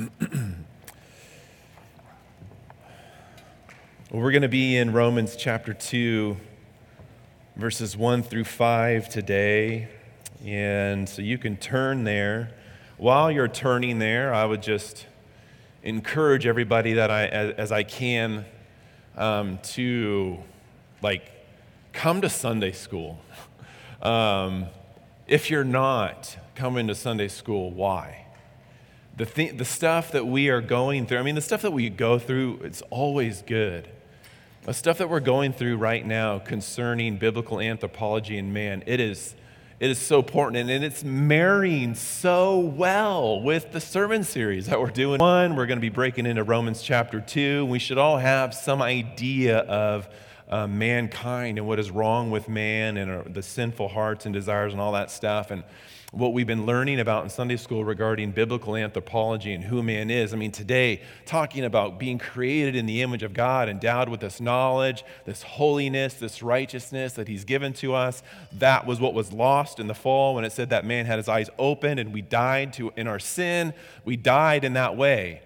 [0.00, 0.12] well,
[4.10, 6.36] we're going to be in Romans chapter 2,
[7.56, 9.88] verses 1 through 5 today.
[10.44, 12.50] And so you can turn there.
[12.96, 15.06] While you're turning there, I would just
[15.82, 18.46] encourage everybody that I, as, as I can,
[19.16, 20.38] um, to
[21.02, 21.30] like
[21.92, 23.20] come to Sunday school.
[24.00, 24.64] Um,
[25.26, 28.29] if you're not coming to Sunday school, why?
[29.16, 31.90] The, th- the stuff that we are going through, I mean, the stuff that we
[31.90, 33.88] go through, it's always good.
[34.62, 39.34] The stuff that we're going through right now concerning biblical anthropology and man, it is,
[39.78, 44.90] it is so important and it's marrying so well with the sermon series that we're
[44.90, 45.18] doing.
[45.18, 47.64] One, we're going to be breaking into Romans chapter two.
[47.66, 50.08] We should all have some idea of
[50.48, 54.80] uh, mankind and what is wrong with man and the sinful hearts and desires and
[54.80, 55.50] all that stuff.
[55.50, 55.64] And
[56.10, 60.34] what we've been learning about in Sunday school regarding biblical anthropology and who man is.
[60.34, 64.40] I mean, today, talking about being created in the image of God, endowed with this
[64.40, 68.24] knowledge, this holiness, this righteousness that He's given to us.
[68.52, 71.28] That was what was lost in the fall when it said that man had his
[71.28, 73.72] eyes opened and we died to, in our sin.
[74.04, 75.42] We died in that way.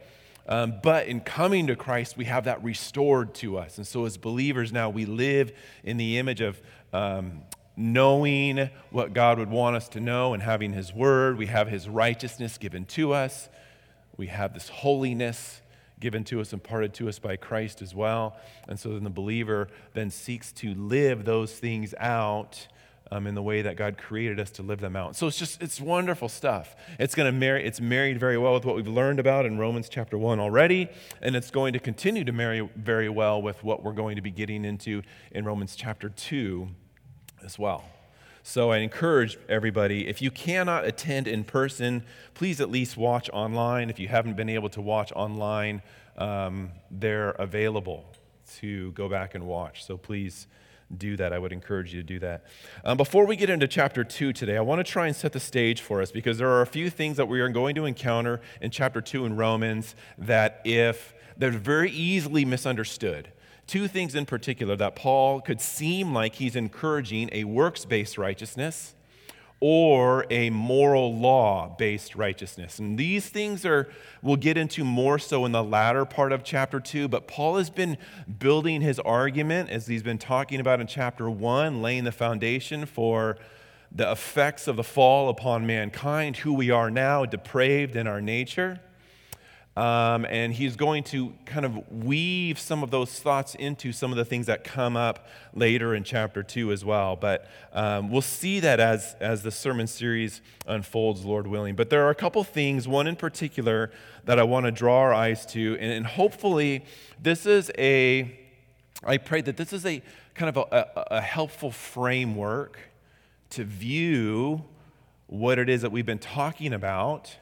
[0.46, 3.78] Um, but in coming to Christ, we have that restored to us.
[3.78, 6.60] And so, as believers now, we live in the image of
[6.92, 7.42] um,
[7.76, 11.38] knowing what God would want us to know and having His Word.
[11.38, 13.48] We have His righteousness given to us.
[14.16, 15.60] We have this holiness
[16.00, 18.36] given to us, imparted to us by Christ as well.
[18.68, 22.68] And so, then the believer then seeks to live those things out
[23.10, 25.16] um, in the way that God created us to live them out.
[25.16, 26.74] So it's just, it's wonderful stuff.
[26.98, 29.88] It's going to marry, it's married very well with what we've learned about in Romans
[29.88, 30.88] chapter 1 already,
[31.20, 34.30] and it's going to continue to marry very well with what we're going to be
[34.30, 35.02] getting into
[35.32, 36.68] in Romans chapter 2
[37.44, 37.84] as well.
[38.42, 43.88] So I encourage everybody, if you cannot attend in person, please at least watch online.
[43.88, 45.80] If you haven't been able to watch online,
[46.18, 48.04] um, they're available
[48.56, 49.84] to go back and watch.
[49.84, 50.46] So please
[50.94, 51.32] do that.
[51.32, 52.44] I would encourage you to do that.
[52.84, 55.40] Um, before we get into chapter 2 today, I want to try and set the
[55.40, 58.40] stage for us because there are a few things that we are going to encounter
[58.60, 63.32] in chapter 2 in Romans that if they're very easily misunderstood.
[63.66, 68.94] Two things in particular that Paul could seem like he's encouraging a works based righteousness
[69.66, 72.78] or a moral law based righteousness.
[72.78, 73.88] And these things are,
[74.20, 77.70] we'll get into more so in the latter part of chapter 2, but Paul has
[77.70, 77.96] been
[78.38, 83.38] building his argument as he's been talking about in chapter 1, laying the foundation for
[83.90, 88.80] the effects of the fall upon mankind, who we are now, depraved in our nature.
[89.76, 94.16] Um, and he's going to kind of weave some of those thoughts into some of
[94.16, 97.16] the things that come up later in chapter 2 as well.
[97.16, 101.74] But um, we'll see that as, as the sermon series unfolds, Lord willing.
[101.74, 103.90] But there are a couple things, one in particular,
[104.26, 105.76] that I want to draw our eyes to.
[105.80, 106.84] And, and hopefully,
[107.20, 108.38] this is a,
[109.02, 110.02] I pray that this is a
[110.36, 112.78] kind of a, a, a helpful framework
[113.50, 114.64] to view
[115.26, 117.36] what it is that we've been talking about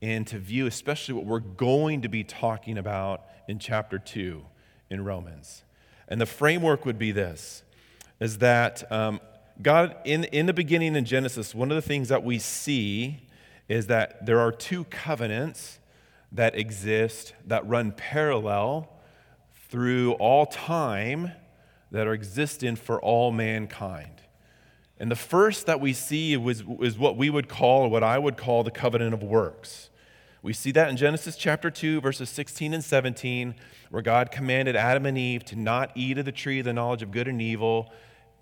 [0.00, 4.44] and to view especially what we're going to be talking about in chapter 2
[4.90, 5.64] in Romans.
[6.08, 7.62] And the framework would be this
[8.20, 9.20] is that um,
[9.60, 13.20] God, in, in the beginning in Genesis, one of the things that we see
[13.68, 15.78] is that there are two covenants
[16.32, 18.88] that exist that run parallel
[19.68, 21.32] through all time
[21.90, 24.17] that are existent for all mankind.
[25.00, 28.18] And the first that we see was, is what we would call, or what I
[28.18, 29.90] would call, the covenant of works.
[30.42, 33.54] We see that in Genesis chapter 2, verses 16 and 17,
[33.90, 37.02] where God commanded Adam and Eve to not eat of the tree of the knowledge
[37.02, 37.92] of good and evil,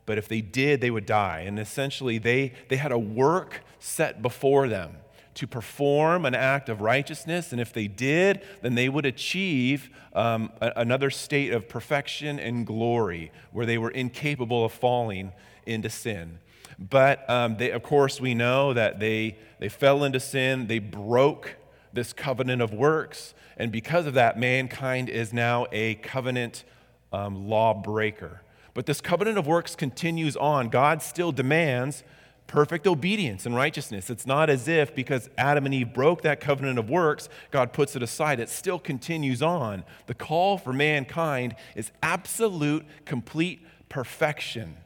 [0.05, 1.41] but if they did, they would die.
[1.41, 4.97] And essentially, they, they had a work set before them
[5.35, 7.53] to perform an act of righteousness.
[7.53, 12.67] And if they did, then they would achieve um, a, another state of perfection and
[12.67, 15.33] glory where they were incapable of falling
[15.67, 16.39] into sin.
[16.79, 21.57] But um, they, of course, we know that they, they fell into sin, they broke
[21.93, 26.65] this covenant of works, and because of that, mankind is now a covenant
[27.13, 28.43] um, lawbreaker.
[28.75, 30.69] But this covenant of works continues on.
[30.69, 32.05] God still demands
[32.47, 34.11] perfect obedience and righteousness.
[34.11, 37.97] It's not as if because Adam and Eve broke that covenant of works, God puts
[37.97, 38.39] it aside.
[38.39, 39.85] It still continues on.
[40.07, 44.77] The call for mankind is absolute, complete perfection.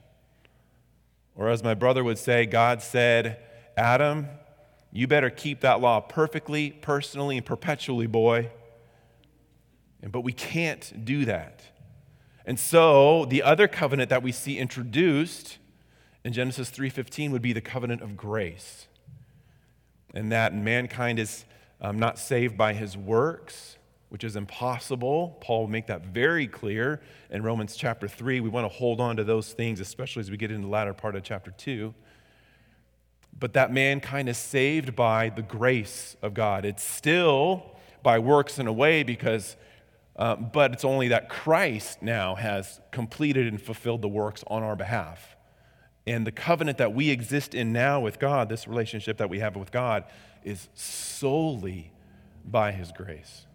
[1.41, 3.39] Or as my brother would say, God said,
[3.75, 4.27] Adam,
[4.91, 8.51] you better keep that law perfectly, personally, and perpetually, boy.
[10.03, 11.63] But we can't do that.
[12.45, 15.57] And so the other covenant that we see introduced
[16.23, 18.85] in Genesis 3:15 would be the covenant of grace.
[20.13, 21.45] And that mankind is
[21.81, 23.77] um, not saved by his works,
[24.11, 25.37] which is impossible.
[25.39, 26.99] Paul will make that very clear
[27.29, 28.41] in Romans chapter 3.
[28.41, 30.93] We want to hold on to those things, especially as we get into the latter
[30.93, 31.93] part of chapter 2.
[33.39, 36.65] But that mankind is saved by the grace of God.
[36.65, 39.55] It's still by works in a way because,
[40.17, 44.75] uh, but it's only that Christ now has completed and fulfilled the works on our
[44.75, 45.37] behalf.
[46.05, 49.55] And the covenant that we exist in now with God, this relationship that we have
[49.55, 50.03] with God,
[50.43, 51.93] is solely
[52.43, 53.45] by His grace.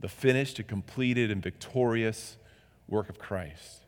[0.00, 2.36] The finished, and completed, and victorious
[2.88, 3.84] work of Christ.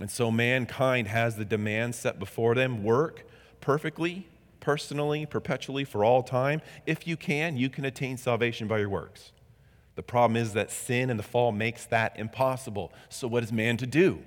[0.00, 3.26] And so mankind has the demand set before them work
[3.60, 4.26] perfectly,
[4.58, 6.62] personally, perpetually, for all time.
[6.86, 9.32] If you can, you can attain salvation by your works.
[9.96, 12.92] The problem is that sin and the fall makes that impossible.
[13.10, 14.20] So, what is man to do?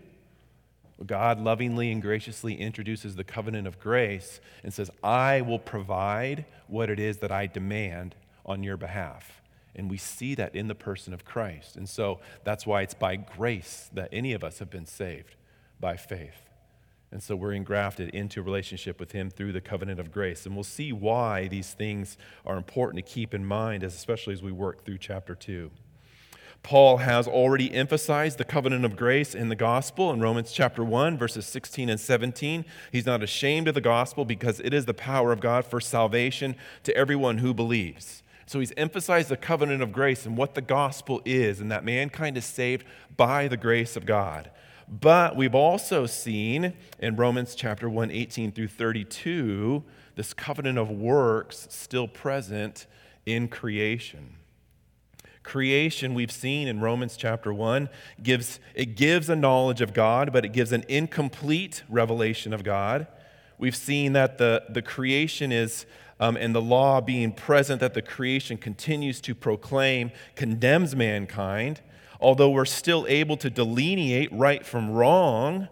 [1.06, 6.90] God lovingly and graciously introduces the covenant of grace and says, I will provide what
[6.90, 8.16] it is that I demand
[8.46, 9.42] on your behalf.
[9.76, 11.76] And we see that in the person of Christ.
[11.76, 15.36] And so that's why it's by grace that any of us have been saved
[15.80, 16.50] by faith.
[17.12, 20.48] And so we're engrafted into a relationship with Him through the covenant of grace.
[20.48, 24.52] And we'll see why these things are important to keep in mind, especially as we
[24.52, 25.70] work through chapter 2.
[26.64, 31.18] Paul has already emphasized the covenant of grace in the gospel in Romans chapter 1,
[31.18, 32.64] verses 16 and 17.
[32.92, 36.56] He's not ashamed of the gospel because it is the power of God for salvation
[36.84, 38.23] to everyone who believes.
[38.46, 42.38] So he's emphasized the covenant of grace and what the gospel is, and that mankind
[42.38, 42.86] is saved
[43.16, 44.52] by the grace of God.
[44.88, 49.84] But we've also seen in Romans chapter 1, 18 through 32,
[50.16, 52.86] this covenant of works still present
[53.26, 54.36] in creation
[55.44, 57.90] creation we've seen in Romans chapter 1
[58.22, 63.08] gives it gives a knowledge of God, but it gives an incomplete revelation of God.
[63.58, 65.86] We've seen that the, the creation is
[66.20, 71.82] um, and the law being present that the creation continues to proclaim condemns mankind,
[72.20, 75.68] although we're still able to delineate right from wrong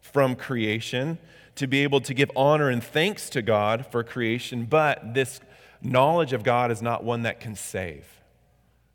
[0.00, 1.18] from creation,
[1.56, 5.40] to be able to give honor and thanks to God for creation, but this
[5.82, 8.06] knowledge of God is not one that can save.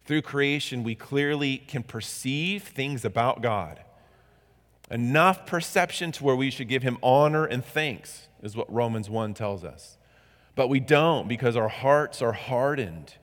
[0.06, 3.82] Through creation, we clearly can perceive things about God.
[4.90, 9.34] Enough perception to where we should give him honor and thanks, is what Romans 1
[9.36, 9.99] tells us.
[10.60, 13.14] But we don't because our hearts are hardened.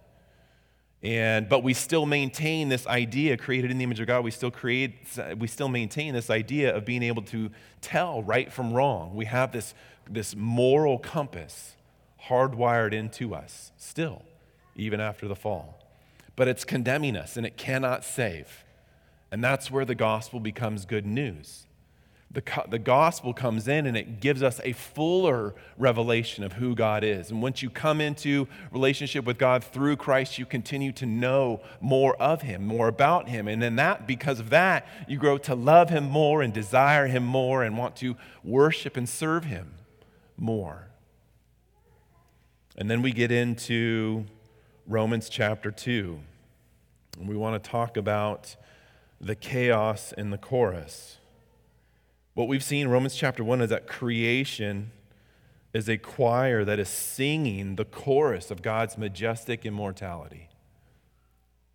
[1.02, 4.24] And, but we still maintain this idea created in the image of God.
[4.24, 4.94] We still create,
[5.36, 7.50] we still maintain this idea of being able to
[7.82, 9.14] tell right from wrong.
[9.14, 9.74] We have this,
[10.08, 11.76] this moral compass
[12.28, 14.22] hardwired into us still,
[14.74, 15.76] even after the fall
[16.36, 18.64] but it's condemning us and it cannot save.
[19.32, 21.65] And that's where the gospel becomes good news.
[22.36, 27.02] The, the gospel comes in and it gives us a fuller revelation of who God
[27.02, 27.30] is.
[27.30, 32.14] And once you come into relationship with God through Christ, you continue to know more
[32.16, 33.48] of Him, more about Him.
[33.48, 37.24] And then that, because of that, you grow to love Him more and desire Him
[37.24, 39.72] more and want to worship and serve Him
[40.36, 40.88] more.
[42.76, 44.26] And then we get into
[44.86, 46.20] Romans chapter 2.
[47.18, 48.56] And we want to talk about
[49.22, 51.15] the chaos in the chorus.
[52.36, 54.92] What we've seen in Romans chapter 1 is that creation
[55.72, 60.50] is a choir that is singing the chorus of God's majestic immortality.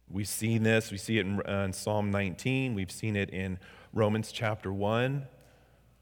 [0.08, 3.58] We've seen this, we see it in, uh, in Psalm 19, we've seen it in
[3.92, 5.26] Romans chapter 1.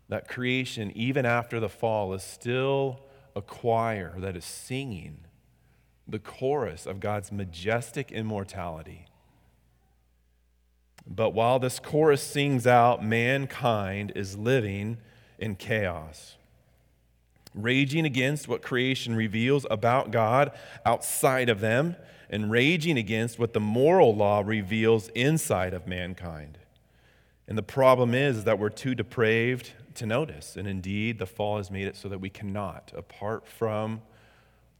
[0.09, 2.99] That creation, even after the fall, is still
[3.37, 5.19] a choir that is singing
[6.05, 9.05] the chorus of God's majestic immortality.
[11.09, 14.97] But while this chorus sings out, mankind is living
[15.39, 16.35] in chaos,
[17.55, 20.51] raging against what creation reveals about God
[20.85, 21.95] outside of them,
[22.29, 26.59] and raging against what the moral law reveals inside of mankind.
[27.47, 30.55] And the problem is that we're too depraved to notice.
[30.55, 34.03] And indeed, the fall has made it so that we cannot, apart from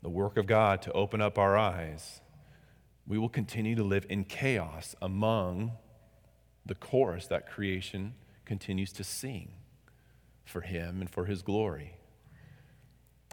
[0.03, 2.21] the work of God to open up our eyes,
[3.07, 5.71] we will continue to live in chaos among
[6.69, 8.13] the chorus that creation
[8.45, 9.49] continues to sing
[10.45, 11.95] for Him and for His glory.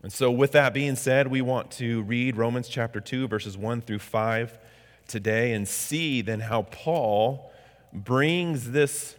[0.02, 3.82] And so, with that being said, we want to read Romans chapter 2, verses 1
[3.82, 4.58] through 5
[5.06, 7.52] today and see then how Paul
[7.92, 9.16] brings this,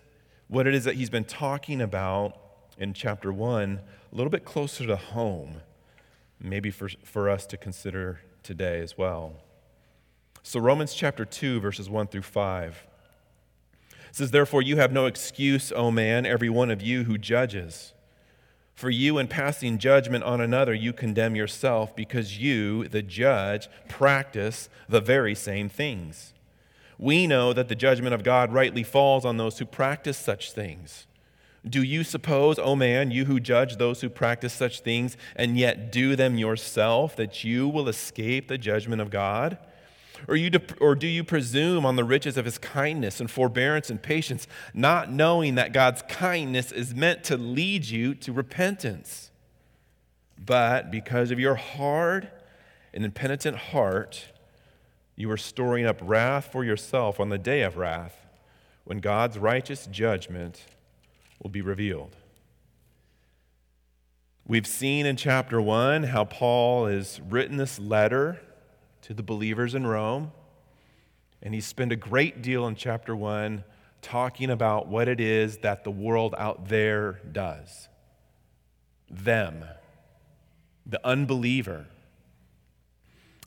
[0.48, 2.40] what it is that he's been talking about
[2.78, 3.80] in chapter 1,
[4.12, 5.62] a little bit closer to home
[6.40, 9.34] maybe for, for us to consider today as well.
[10.42, 12.88] So, Romans chapter 2, verses 1 through 5
[14.18, 17.94] says, Therefore, you have no excuse, O man, every one of you who judges.
[18.74, 24.70] For you, in passing judgment on another, you condemn yourself because you, the judge, practice
[24.88, 26.34] the very same things.
[27.00, 31.06] We know that the judgment of God rightly falls on those who practice such things.
[31.68, 35.58] Do you suppose, O oh man, you who judge those who practice such things and
[35.58, 39.58] yet do them yourself, that you will escape the judgment of God?
[40.28, 44.02] Or, you, or do you presume on the riches of his kindness and forbearance and
[44.02, 49.32] patience, not knowing that God's kindness is meant to lead you to repentance?
[50.44, 52.30] But because of your hard
[52.94, 54.26] and impenitent heart,
[55.16, 58.26] you are storing up wrath for yourself on the day of wrath,
[58.84, 60.66] when God's righteous judgment
[61.42, 62.16] will be revealed.
[64.46, 68.40] We've seen in chapter 1 how Paul has written this letter
[69.08, 70.34] to the believers in Rome.
[71.42, 73.64] And he spent a great deal in chapter 1
[74.02, 77.88] talking about what it is that the world out there does.
[79.10, 79.64] Them,
[80.86, 81.86] the unbeliever.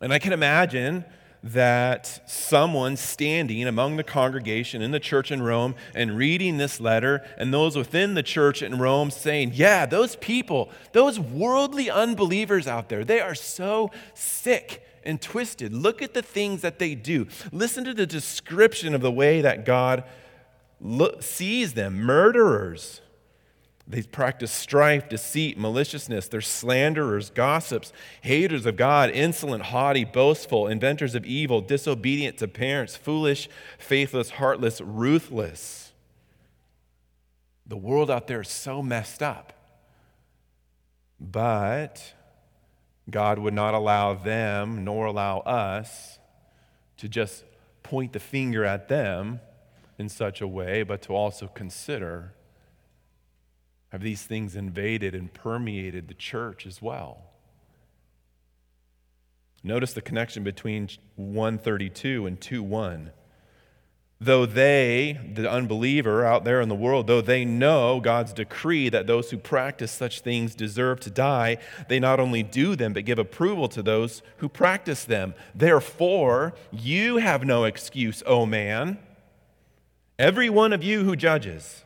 [0.00, 1.05] And I can imagine
[1.43, 7.23] that someone standing among the congregation in the church in Rome and reading this letter,
[7.37, 12.88] and those within the church in Rome saying, Yeah, those people, those worldly unbelievers out
[12.88, 15.73] there, they are so sick and twisted.
[15.73, 17.26] Look at the things that they do.
[17.52, 20.04] Listen to the description of the way that God
[20.80, 23.00] look, sees them murderers.
[23.87, 26.28] They practice strife, deceit, maliciousness.
[26.28, 32.97] They're slanderers, gossips, haters of God, insolent, haughty, boastful, inventors of evil, disobedient to parents,
[32.97, 35.92] foolish, faithless, heartless, ruthless.
[37.66, 39.52] The world out there is so messed up.
[41.19, 42.14] But
[43.11, 46.19] God would not allow them nor allow us
[46.99, 47.45] to just
[47.83, 49.40] point the finger at them
[49.99, 52.33] in such a way, but to also consider
[53.90, 57.25] have these things invaded and permeated the church as well?
[59.62, 63.11] Notice the connection between 132 and 2:1
[64.21, 69.07] though they, the unbeliever out there in the world, though they know God's decree that
[69.07, 71.57] those who practice such things deserve to die,
[71.89, 75.35] they not only do them, but give approval to those who practice them.
[75.55, 78.99] Therefore, you have no excuse, O man,
[80.19, 81.85] every one of you who judges.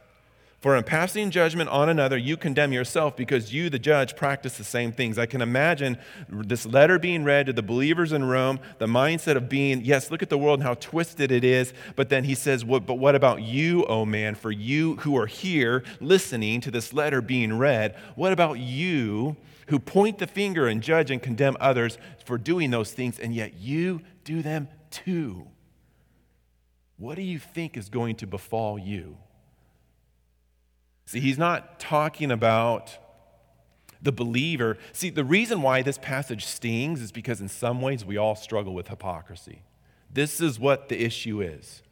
[0.64, 4.64] For in passing judgment on another, you condemn yourself because you, the judge, practice the
[4.64, 5.18] same things.
[5.18, 9.50] I can imagine this letter being read to the believers in Rome, the mindset of
[9.50, 11.74] being, yes, look at the world and how twisted it is.
[11.96, 14.36] But then he says, But what about you, oh man?
[14.36, 19.78] For you who are here listening to this letter being read, what about you who
[19.78, 24.00] point the finger and judge and condemn others for doing those things, and yet you
[24.24, 25.46] do them too?
[26.96, 29.18] What do you think is going to befall you?
[31.14, 32.98] See, he's not talking about
[34.02, 34.78] the believer.
[34.92, 38.74] See, the reason why this passage stings is because in some ways we all struggle
[38.74, 39.62] with hypocrisy.
[40.12, 41.84] This is what the issue is.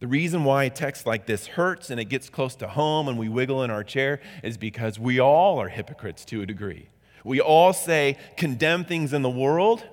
[0.00, 3.16] The reason why a text like this hurts and it gets close to home and
[3.16, 6.88] we wiggle in our chair is because we all are hypocrites to a degree.
[7.22, 9.84] We all say, condemn things in the world,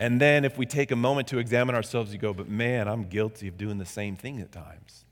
[0.00, 3.04] and then if we take a moment to examine ourselves, you go, but man, I'm
[3.04, 5.05] guilty of doing the same thing at times.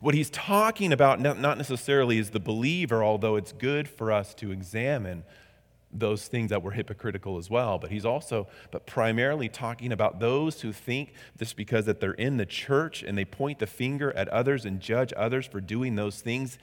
[0.00, 4.52] What he's talking about, not necessarily is the believer, although it's good for us to
[4.52, 5.24] examine
[5.92, 10.60] those things that were hypocritical as well but he's also but primarily talking about those
[10.60, 14.28] who think just because that they're in the church and they point the finger at
[14.28, 16.58] others and judge others for doing those things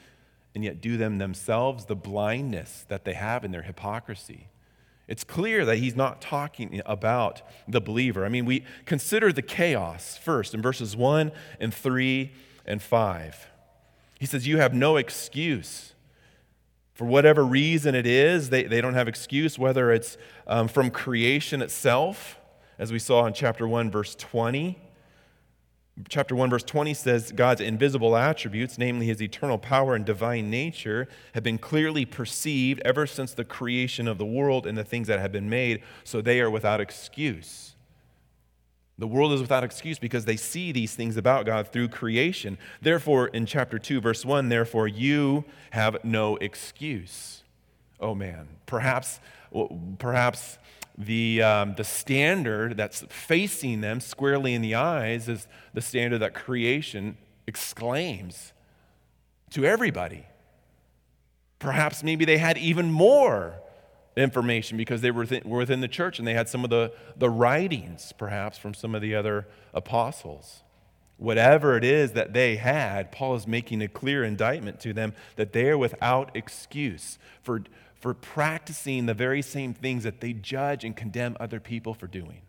[0.54, 4.48] and yet do them themselves the blindness that they have in their hypocrisy.
[5.08, 8.26] It's clear that he's not talking about the believer.
[8.26, 12.32] I mean we consider the chaos first in verses 1 and 3
[12.66, 13.48] and 5.
[14.20, 15.94] He says, You have no excuse.
[16.94, 20.18] For whatever reason it is, they, they don't have excuse, whether it's
[20.48, 22.40] um, from creation itself,
[22.80, 24.80] as we saw in chapter 1, verse 20.
[26.10, 31.08] Chapter 1, verse 20 says God's invisible attributes, namely his eternal power and divine nature,
[31.34, 35.20] have been clearly perceived ever since the creation of the world and the things that
[35.20, 37.75] have been made, so they are without excuse.
[38.98, 42.58] The world is without excuse because they see these things about God through creation.
[42.82, 47.44] Therefore, in chapter 2, verse 1, therefore you have no excuse.
[48.00, 49.20] Oh man, perhaps,
[50.00, 50.58] perhaps
[50.98, 56.34] the, um, the standard that's facing them squarely in the eyes is the standard that
[56.34, 58.54] creation exclaims
[59.50, 60.26] to everybody.
[61.60, 63.56] Perhaps maybe they had even more
[64.16, 66.94] information because they were within, were within the church and they had some of the,
[67.18, 70.64] the writings, perhaps, from some of the other apostles.
[71.18, 75.54] Whatever it is that they had, Paul is making a clear indictment to them that
[75.54, 77.64] they are without excuse for,
[78.00, 82.42] for practicing the very same things that they judge and condemn other people for doing.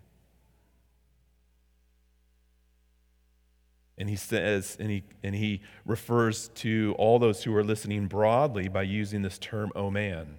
[3.99, 8.69] And he says, and he, and he refers to all those who are listening broadly
[8.69, 10.39] by using this term, oh man.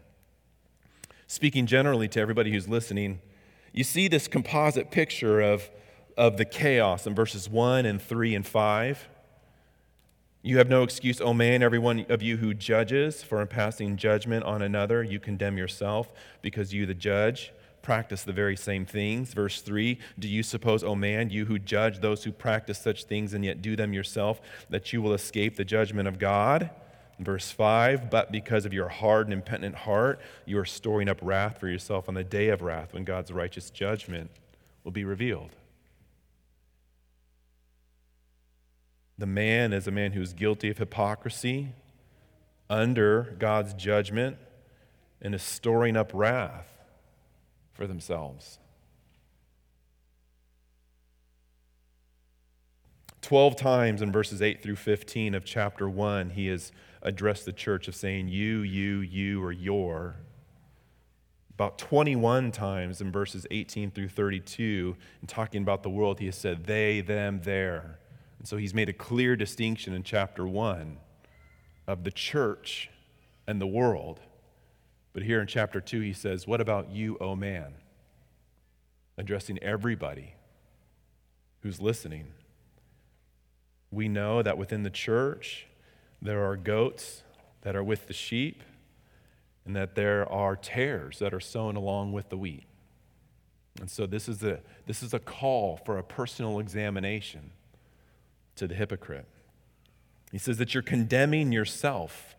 [1.28, 3.20] Speaking generally to everybody who's listening,
[3.74, 5.70] you see this composite picture of,
[6.18, 9.10] of the chaos in verses 1 and 3 and 5.
[10.42, 13.98] You have no excuse, O man, every one of you who judges, for in passing
[13.98, 19.34] judgment on another, you condemn yourself, because you, the judge, practice the very same things.
[19.34, 23.34] Verse 3 Do you suppose, O man, you who judge those who practice such things
[23.34, 26.70] and yet do them yourself, that you will escape the judgment of God?
[27.20, 31.60] Verse 5 But because of your hard and impenitent heart, you are storing up wrath
[31.60, 34.30] for yourself on the day of wrath when God's righteous judgment
[34.84, 35.56] will be revealed.
[39.18, 41.70] The man is a man who is guilty of hypocrisy
[42.70, 44.38] under God's judgment
[45.22, 46.68] and is storing up wrath
[47.74, 48.60] for themselves.
[53.22, 56.72] 12 times in verses 8 through 15 of chapter 1, he has
[57.08, 60.18] addressed the church of saying, You, you, you, or your.
[61.54, 66.36] About 21 times in verses 18 through 32, in talking about the world, he has
[66.36, 67.98] said, They, them, there.
[68.38, 70.98] And so he's made a clear distinction in chapter 1
[71.88, 72.92] of the church
[73.48, 74.20] and the world.
[75.14, 77.74] But here in chapter 2, he says, What about you, O man?
[79.18, 80.36] Addressing everybody
[81.62, 82.34] who's listening.
[83.90, 85.68] We know that within the church,
[86.22, 87.24] there are goats
[87.62, 88.64] that are with the sheep,
[89.66, 92.64] and that there are tares that are sown along with the wheat.
[93.80, 97.52] And so this is a, this is a call for a personal examination
[98.56, 99.28] to the hypocrite.
[100.32, 102.36] He says that you're condemning yourself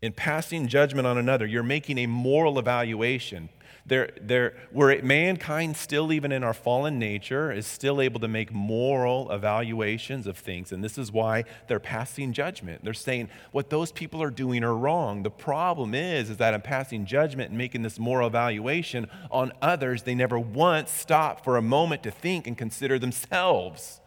[0.00, 3.48] in passing judgment on another, you're making a moral evaluation.
[3.84, 8.52] There, there, where mankind, still even in our fallen nature, is still able to make
[8.52, 10.70] moral evaluations of things.
[10.70, 12.84] And this is why they're passing judgment.
[12.84, 15.24] They're saying what those people are doing are wrong.
[15.24, 20.04] The problem is, is that in passing judgment and making this moral evaluation on others,
[20.04, 24.00] they never once stop for a moment to think and consider themselves.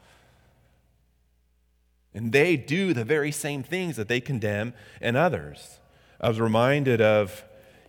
[2.14, 5.80] And they do the very same things that they condemn in others.
[6.22, 7.44] I was reminded of,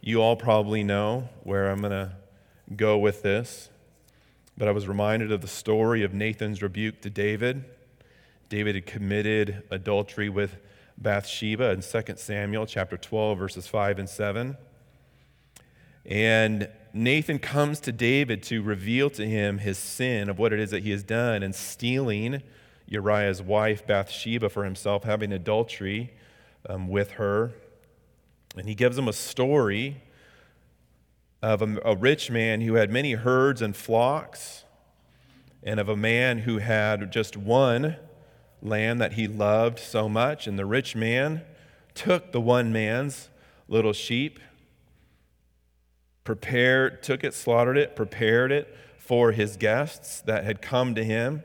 [0.07, 2.13] you all probably know where I'm going to
[2.77, 3.71] go with this,
[4.57, 7.65] but I was reminded of the story of Nathan's rebuke to David.
[8.49, 10.59] David had committed adultery with
[10.97, 14.57] Bathsheba in 2 Samuel chapter 12 verses 5 and 7.
[16.05, 20.71] And Nathan comes to David to reveal to him his sin of what it is
[20.71, 22.45] that he has done in stealing
[22.87, 26.15] Uriah's wife Bathsheba for himself, having adultery
[26.69, 27.55] um, with her.
[28.57, 30.03] And he gives them a story
[31.43, 34.65] of a, a rich man who had many herds and flocks,
[35.63, 37.97] and of a man who had just one
[38.63, 40.47] lamb that he loved so much.
[40.47, 41.43] And the rich man
[41.95, 43.29] took the one man's
[43.69, 44.41] little sheep,
[46.25, 51.43] prepared, took it, slaughtered it, prepared it for his guests that had come to him.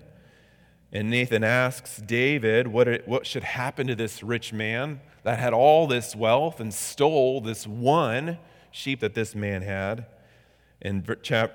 [0.92, 5.54] And Nathan asks David what, it, what should happen to this rich man that had
[5.54, 8.38] all this wealth and stole this one
[8.72, 10.06] sheep that this man had.
[10.82, 11.06] In,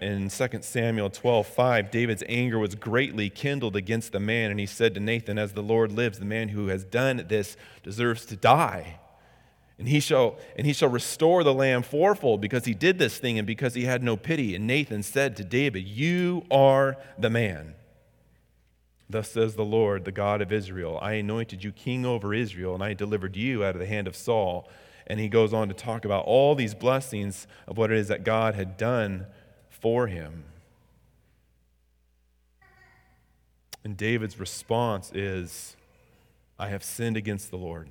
[0.01, 4.67] in 2 Samuel 12, 5, David's anger was greatly kindled against the man, and he
[4.67, 8.37] said to Nathan, As the Lord lives, the man who has done this deserves to
[8.37, 9.01] die.
[9.79, 13.39] And he shall and he shall restore the lamb fourfold because he did this thing
[13.39, 14.55] and because he had no pity.
[14.55, 17.75] And Nathan said to David, You are the man.
[19.09, 22.83] Thus says the Lord, the God of Israel I anointed you king over Israel, and
[22.83, 24.69] I delivered you out of the hand of Saul.
[25.07, 28.25] And he goes on to talk about all these blessings of what it is that
[28.25, 29.27] God had done
[29.71, 30.45] for him.
[33.85, 35.77] And David's response is,
[36.59, 37.89] I have sinned against the Lord.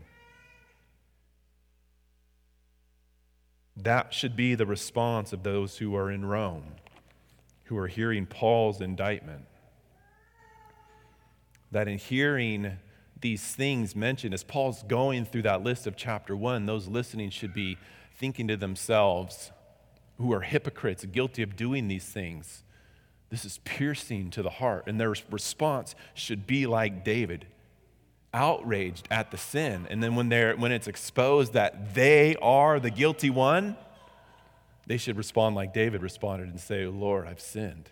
[3.77, 6.65] That should be the response of those who are in Rome,
[7.65, 9.45] who are hearing Paul's indictment
[11.75, 12.77] that in hearing
[13.19, 17.53] these things mentioned, as Paul's going through that list of chapter one, those listening should
[17.53, 17.77] be
[18.17, 19.51] thinking to themselves,
[20.17, 22.63] who are hypocrites, guilty of doing these things.
[23.29, 24.85] This is piercing to the heart.
[24.87, 27.45] And their response should be like David,
[28.33, 29.85] outraged at the sin.
[29.89, 33.75] And then when, they're, when it's exposed that they are the guilty one,
[34.87, 37.89] they should respond like David responded and say, Lord, I've sinned.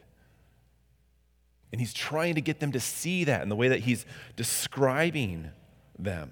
[1.73, 4.05] And he's trying to get them to see that in the way that he's
[4.35, 5.49] describing
[5.97, 6.29] them,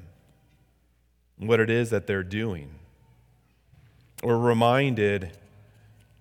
[1.38, 2.76] what it is that they're doing.
[4.24, 5.36] We're reminded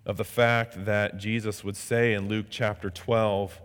[0.06, 3.61] of the fact that Jesus would say in Luke chapter 12,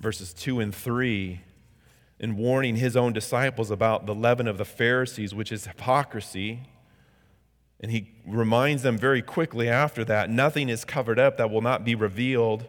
[0.00, 1.40] verses 2 and 3,
[2.20, 6.60] in warning his own disciples about the leaven of the Pharisees, which is hypocrisy.
[7.80, 11.86] And he reminds them very quickly after that nothing is covered up that will not
[11.86, 12.68] be revealed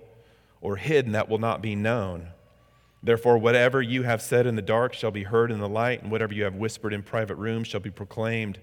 [0.63, 2.29] or hidden that will not be known.
[3.03, 6.09] Therefore, whatever you have said in the dark shall be heard in the light, and
[6.09, 8.59] whatever you have whispered in private rooms shall be proclaimed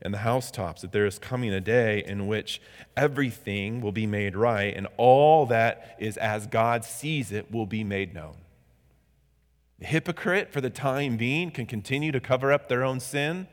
[0.00, 0.80] in the housetops.
[0.80, 2.62] That there is coming a day in which
[2.96, 7.84] everything will be made right, and all that is as God sees it will be
[7.84, 8.36] made known.
[9.78, 13.46] The hypocrite, for the time being, can continue to cover up their own sin,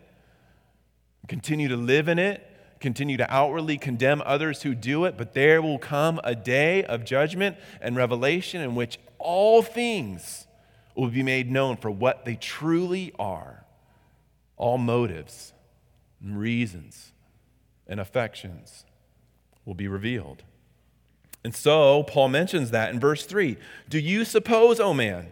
[1.27, 2.48] continue to live in it,
[2.79, 7.03] continue to outwardly condemn others who do it, but there will come a day of
[7.03, 10.47] judgment and revelation in which all things
[10.95, 13.65] will be made known for what they truly are.
[14.57, 15.53] All motives
[16.21, 17.11] and reasons
[17.87, 18.85] and affections
[19.65, 20.43] will be revealed.
[21.43, 23.57] And so, Paul mentions that in verse 3.
[23.89, 25.27] Do you suppose, O oh man,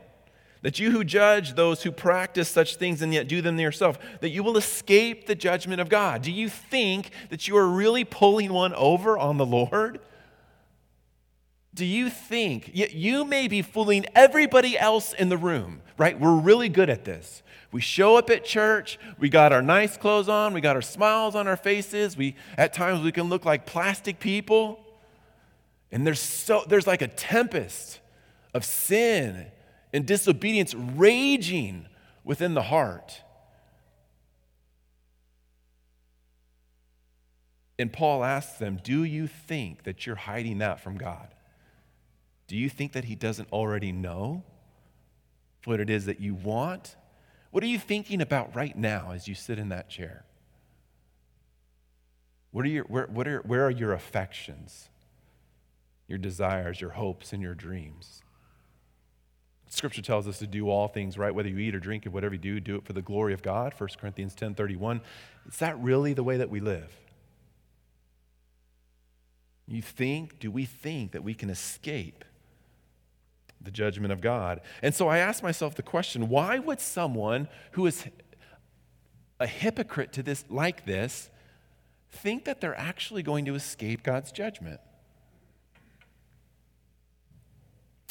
[0.62, 3.98] that you who judge those who practice such things and yet do them to yourself,
[4.22, 6.22] that you will escape the judgment of God.
[6.22, 10.00] Do you think that you are really pulling one over on the Lord?
[11.74, 16.20] Do you think, you may be fooling everybody else in the room, right?
[16.20, 17.44] We're really good at this.
[17.72, 21.36] We show up at church, we got our nice clothes on, we got our smiles
[21.36, 24.80] on our faces, we at times we can look like plastic people.
[25.92, 28.00] And there's so there's like a tempest
[28.54, 29.48] of sin
[29.94, 31.88] and disobedience raging
[32.24, 33.22] within the heart.
[37.80, 41.34] And Paul asks them, Do you think that you're hiding that from God?
[42.48, 44.44] Do you think that He doesn't already know
[45.66, 46.96] what it is that you want?
[47.52, 50.26] What are you thinking about right now as you sit in that chair?
[52.52, 54.90] What are your, where, what are, where are your affections,
[56.08, 58.22] your desires, your hopes, and your dreams?
[59.70, 62.36] Scripture tells us to do all things right, whether you eat or drink or whatever
[62.36, 63.74] you do, do it for the glory of God.
[63.78, 65.02] 1 Corinthians 10 31.
[65.48, 66.96] Is that really the way that we live?
[69.68, 72.24] You think, do we think that we can escape
[73.60, 74.62] the judgment of God?
[74.82, 78.06] And so I ask myself the question why would someone who is
[79.40, 81.30] a hypocrite to this, like this,
[82.10, 84.80] think that they're actually going to escape God's judgment?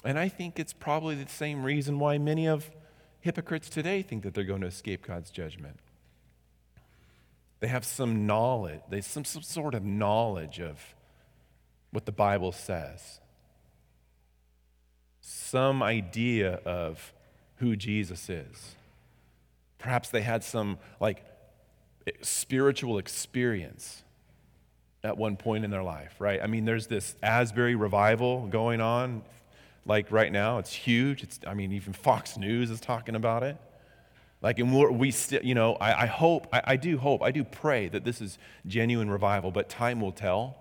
[0.07, 2.71] And I think it's probably the same reason why many of
[3.21, 5.81] hypocrites today think that they're going to escape God's judgment.
[7.59, 10.95] They have some knowledge, they some, some sort of knowledge of
[11.91, 13.21] what the Bible says.
[15.21, 17.13] Some idea of
[17.57, 18.77] who Jesus is.
[19.79, 21.25] Perhaps they had some like
[22.23, 24.05] spiritual experience
[25.03, 26.41] at one point in their life, right?
[26.41, 29.23] I mean, there's this Asbury revival going on
[29.87, 30.59] like right now.
[30.59, 31.23] It's huge.
[31.23, 33.57] It's, I mean, even Fox News is talking about it.
[34.43, 37.31] Like, and we're, we still, you know, I, I hope, I, I do hope, I
[37.31, 40.57] do pray that this is genuine revival, but time will tell.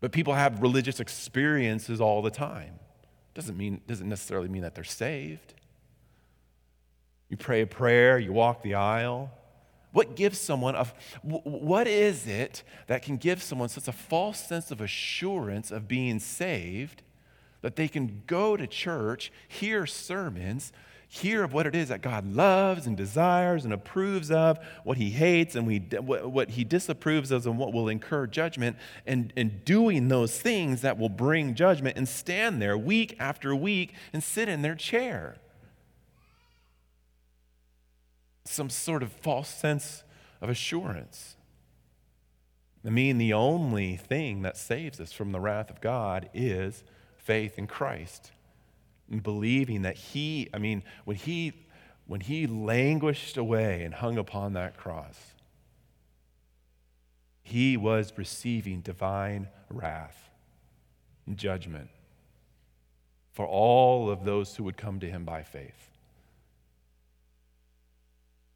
[0.00, 2.74] But people have religious experiences all the time.
[3.34, 5.54] Doesn't mean, doesn't necessarily mean that they're saved.
[7.28, 9.30] You pray a prayer, you walk the aisle.
[9.92, 10.86] What gives someone a,
[11.22, 16.18] what is it that can give someone such a false sense of assurance of being
[16.18, 17.02] saved
[17.62, 20.72] that they can go to church, hear sermons,
[21.08, 25.10] hear of what it is that God loves and desires and approves of, what he
[25.10, 30.08] hates and we, what he disapproves of, and what will incur judgment, and, and doing
[30.08, 34.62] those things that will bring judgment, and stand there week after week and sit in
[34.62, 35.36] their chair.
[38.44, 40.04] Some sort of false sense
[40.40, 41.36] of assurance.
[42.86, 46.82] I mean, the only thing that saves us from the wrath of God is
[47.22, 48.32] faith in Christ
[49.10, 51.52] and believing that he, I mean, when he
[52.06, 55.18] when he languished away and hung upon that cross,
[57.42, 60.30] he was receiving divine wrath
[61.26, 61.88] and judgment
[63.32, 65.90] for all of those who would come to him by faith.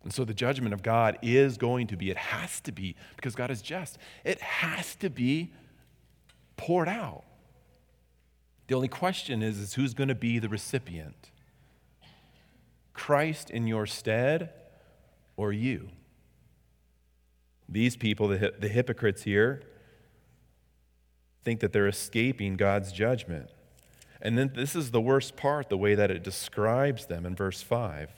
[0.02, 3.34] And so the judgment of God is going to be, it has to be, because
[3.34, 5.52] God is just, it has to be
[6.56, 7.24] poured out.
[8.66, 11.30] The only question is, is who's going to be the recipient?
[12.92, 14.50] Christ in your stead
[15.36, 15.90] or you?
[17.68, 19.62] These people, the, the hypocrites here,
[21.44, 23.50] think that they're escaping God's judgment.
[24.20, 27.62] And then this is the worst part, the way that it describes them in verse
[27.62, 28.10] 5.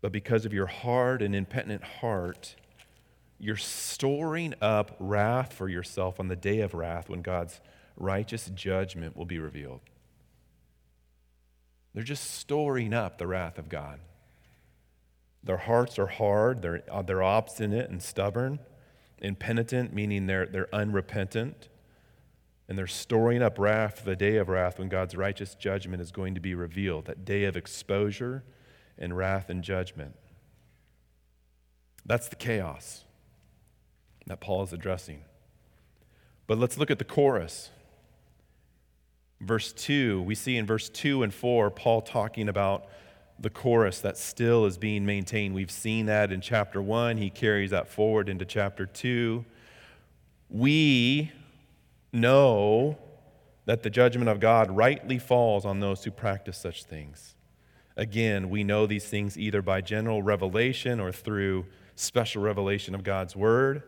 [0.00, 2.56] But because of your hard and impenitent heart,
[3.38, 7.60] you're storing up wrath for yourself on the day of wrath when God's
[8.00, 9.80] righteous judgment will be revealed.
[11.94, 14.00] They're just storing up the wrath of God.
[15.42, 18.58] Their hearts are hard, they're, uh, they're obstinate and stubborn.
[19.22, 21.68] Impenitent, meaning they're, they're unrepentant.
[22.68, 26.12] And they're storing up wrath for the day of wrath when God's righteous judgment is
[26.12, 28.44] going to be revealed, that day of exposure
[28.96, 30.14] and wrath and judgment.
[32.06, 33.04] That's the chaos
[34.26, 35.24] that Paul is addressing.
[36.46, 37.70] But let's look at the chorus.
[39.40, 42.86] Verse 2, we see in verse 2 and 4, Paul talking about
[43.38, 45.54] the chorus that still is being maintained.
[45.54, 47.16] We've seen that in chapter 1.
[47.16, 49.44] He carries that forward into chapter 2.
[50.50, 51.32] We
[52.12, 52.98] know
[53.64, 57.34] that the judgment of God rightly falls on those who practice such things.
[57.96, 63.34] Again, we know these things either by general revelation or through special revelation of God's
[63.34, 63.82] word,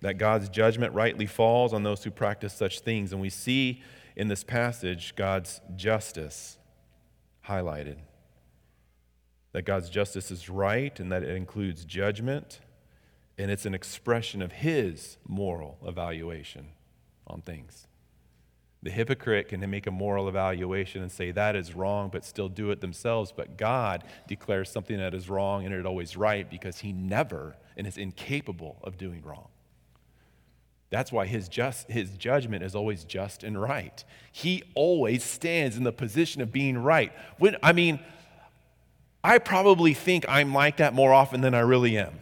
[0.00, 3.12] that God's judgment rightly falls on those who practice such things.
[3.12, 3.82] And we see
[4.16, 6.58] in this passage God's justice
[7.46, 7.96] highlighted
[9.52, 12.60] that God's justice is right and that it includes judgment,
[13.38, 16.68] and it's an expression of His moral evaluation
[17.26, 17.86] on things.
[18.82, 22.72] The hypocrite can make a moral evaluation and say that is wrong, but still do
[22.72, 23.30] it themselves.
[23.30, 27.86] But God declares something that is wrong and it always right because He never and
[27.86, 29.48] is incapable of doing wrong.
[30.92, 34.04] That's why his, just, his judgment is always just and right.
[34.30, 37.14] He always stands in the position of being right.
[37.38, 37.98] When, I mean,
[39.24, 42.20] I probably think I'm like that more often than I really am.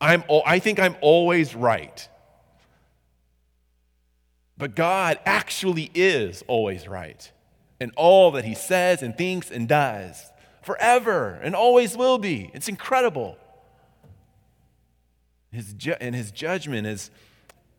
[0.00, 2.08] I'm, I think I'm always right.
[4.56, 7.32] But God actually is always right
[7.80, 10.30] in all that He says and thinks and does
[10.62, 12.52] forever and always will be.
[12.54, 13.36] It's incredible.
[15.50, 17.10] His ju- and His judgment is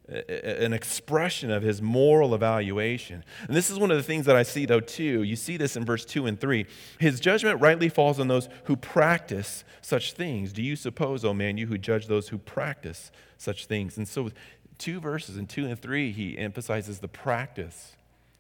[0.10, 3.24] an expression of his moral evaluation.
[3.48, 5.24] And this is one of the things that I see, though, too.
[5.24, 6.66] You see this in verse 2 and 3.
[7.00, 10.54] His judgment rightly falls on those who practice such things.
[10.54, 13.98] Do you suppose, O oh man, you who judge those who practice such things?
[13.98, 14.32] And so,
[14.78, 17.98] two verses in 2 and 3, he emphasizes the practice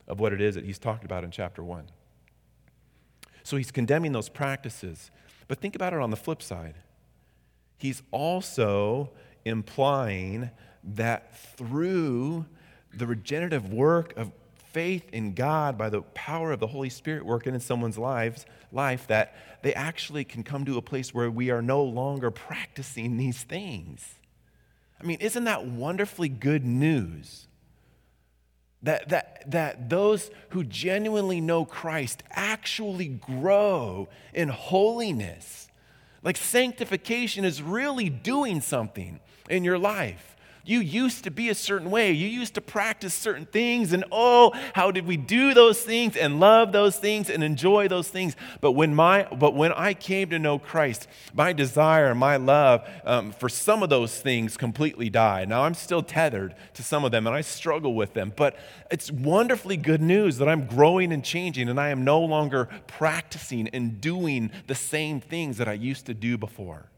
[0.07, 1.85] of what it is that he's talked about in chapter 1.
[3.43, 5.11] So he's condemning those practices.
[5.47, 6.75] But think about it on the flip side.
[7.77, 9.11] He's also
[9.45, 10.49] implying
[10.95, 12.45] that through
[12.93, 14.31] the regenerative work of
[14.71, 19.07] faith in God by the power of the Holy Spirit working in someone's lives, life,
[19.07, 23.43] that they actually can come to a place where we are no longer practicing these
[23.43, 24.15] things.
[25.01, 27.47] I mean, isn't that wonderfully good news?
[28.83, 35.67] That, that, that those who genuinely know Christ actually grow in holiness.
[36.23, 39.19] Like sanctification is really doing something
[39.49, 40.35] in your life.
[40.67, 42.11] You used to be a certain way.
[42.11, 46.41] You used to practice certain things, and oh, how did we do those things and
[46.41, 48.35] love those things and enjoy those things?
[48.59, 53.31] But when, my, but when I came to know Christ, my desire, my love um,
[53.31, 55.47] for some of those things completely died.
[55.47, 58.33] Now I'm still tethered to some of them, and I struggle with them.
[58.35, 58.57] But
[58.91, 63.69] it's wonderfully good news that I'm growing and changing, and I am no longer practicing
[63.69, 66.89] and doing the same things that I used to do before.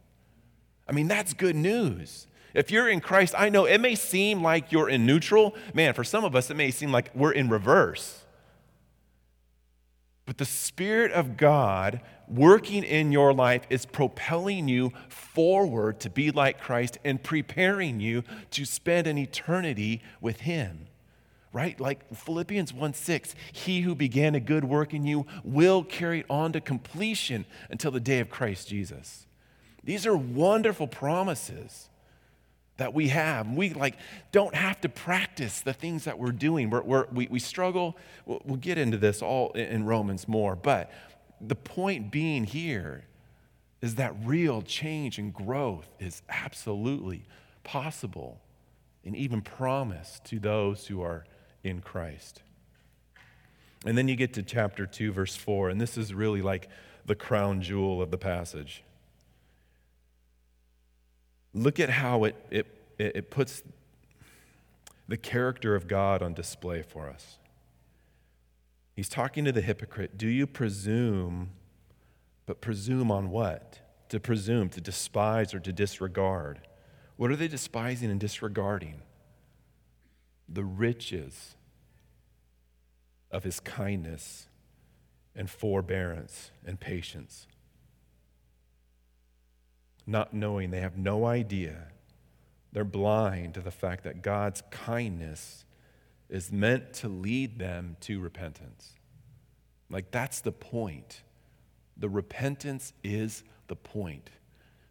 [0.88, 2.26] I mean, that's good news.
[2.54, 5.56] If you're in Christ, I know it may seem like you're in neutral.
[5.74, 8.24] Man, for some of us, it may seem like we're in reverse.
[10.26, 16.30] But the Spirit of God working in your life is propelling you forward to be
[16.32, 20.86] like Christ and preparing you to spend an eternity with Him.
[21.52, 21.80] Right?
[21.80, 26.28] Like Philippians 1 6, He who began a good work in you will carry it
[26.30, 29.26] on to completion until the day of Christ Jesus.
[29.84, 31.90] These are wonderful promises
[32.80, 33.50] that we have.
[33.50, 33.96] We like
[34.32, 36.70] don't have to practice the things that we're doing.
[36.70, 37.96] We're, we're, we we struggle.
[38.26, 40.92] We'll, we'll get into this all in Romans more, but
[41.40, 43.06] the point being here
[43.82, 47.26] is that real change and growth is absolutely
[47.64, 48.42] possible
[49.06, 51.26] and even promised to those who are
[51.64, 52.42] in Christ.
[53.86, 56.68] And then you get to chapter 2, verse 4, and this is really like
[57.06, 58.84] the crown jewel of the passage.
[61.60, 62.68] Look at how it, it,
[62.98, 63.64] it puts
[65.10, 67.38] the character of God on display for us.
[68.96, 70.18] He's talking to the hypocrite.
[70.18, 71.50] Do you presume,
[72.46, 73.82] but presume on what?
[74.08, 76.62] To presume, to despise, or to disregard.
[77.18, 79.02] What are they despising and disregarding?
[80.48, 81.56] The riches
[83.32, 84.48] of his kindness
[85.36, 87.48] and forbearance and patience.
[90.10, 91.90] Not knowing, they have no idea.
[92.72, 95.66] They're blind to the fact that God's kindness
[96.30, 98.96] is meant to lead them to repentance.
[99.88, 101.22] Like, that's the point.
[101.96, 104.32] The repentance is the point.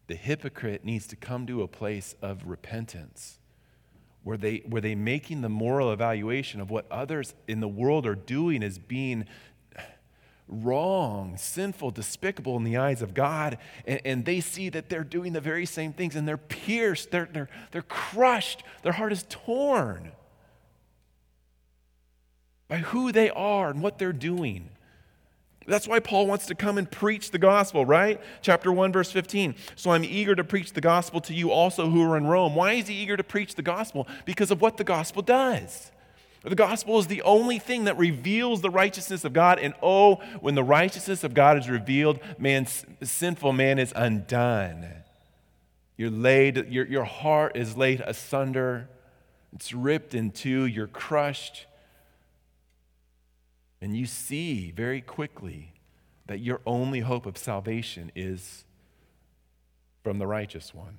[0.06, 3.40] The hypocrite needs to come to a place of repentance
[4.22, 8.14] where they, where they making the moral evaluation of what others in the world are
[8.14, 9.24] doing as being
[10.48, 15.32] wrong, sinful, despicable in the eyes of God, and, and, they see that they're doing
[15.32, 20.12] the very same things and they're pierced, they're, they're, they're crushed, their heart is torn
[22.68, 24.70] by who they are and what they're doing.
[25.66, 28.20] That's why Paul wants to come and preach the gospel, right?
[28.40, 29.54] Chapter 1, verse 15.
[29.76, 32.54] So I'm eager to preach the gospel to you also who are in Rome.
[32.54, 34.08] Why is he eager to preach the gospel?
[34.24, 35.92] Because of what the gospel does.
[36.42, 39.58] The gospel is the only thing that reveals the righteousness of God.
[39.58, 44.88] And oh, when the righteousness of God is revealed, man's sinful man is undone.
[45.96, 48.88] You're laid, your, your heart is laid asunder,
[49.52, 51.66] it's ripped in two, you're crushed.
[53.80, 55.72] And you see very quickly
[56.26, 58.64] that your only hope of salvation is
[60.04, 60.98] from the righteous one.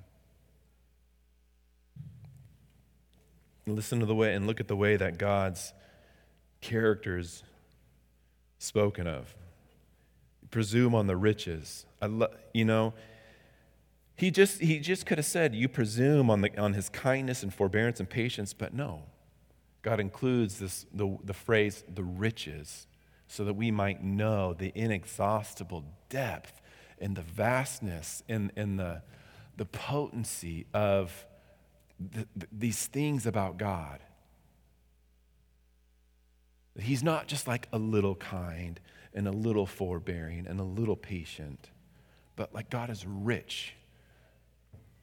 [3.74, 5.72] Listen to the way and look at the way that God's
[6.60, 7.42] character is
[8.58, 9.34] spoken of.
[10.50, 11.86] Presume on the riches.
[12.02, 12.94] I lo- you know,
[14.16, 17.52] he just, he just could have said, You presume on, the, on his kindness and
[17.54, 19.04] forbearance and patience, but no.
[19.82, 22.86] God includes this, the, the phrase, the riches,
[23.28, 26.60] so that we might know the inexhaustible depth
[26.98, 29.02] and the vastness and, and the,
[29.56, 31.24] the potency of
[32.00, 34.00] the, these things about God.
[36.78, 38.80] He's not just like a little kind
[39.12, 41.68] and a little forbearing and a little patient,
[42.36, 43.74] but like God is rich.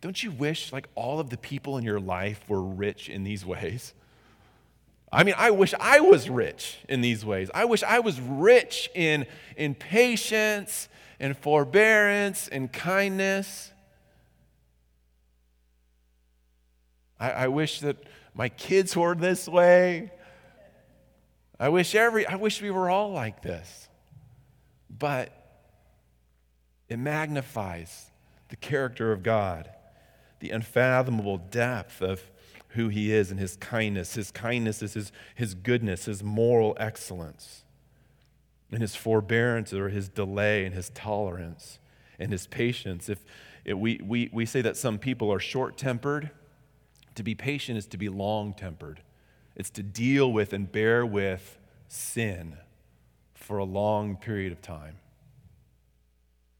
[0.02, 3.46] Don't you wish like all of the people in your life were rich in these
[3.46, 3.94] ways?
[5.12, 7.50] I mean, I wish I was rich in these ways.
[7.54, 13.72] I wish I was rich in, in patience and forbearance and kindness.
[17.20, 17.98] I, I wish that
[18.34, 20.12] my kids were this way.
[21.60, 23.90] I wish every I wish we were all like this.
[24.90, 25.32] But
[26.88, 28.12] it magnifies
[28.50, 29.70] the character of God,
[30.40, 32.22] the unfathomable depth of
[32.70, 34.16] who he is and his kindness.
[34.16, 37.64] His kindness is his, his goodness, his moral excellence,
[38.72, 41.80] and his forbearance or his delay and his tolerance
[42.20, 43.10] and his patience.
[43.10, 43.24] If,
[43.66, 46.32] if we, we, we say that some people are short tempered,
[47.18, 49.02] to be patient is to be long tempered,
[49.56, 52.58] it's to deal with and bear with sin
[53.34, 54.98] for a long period of time.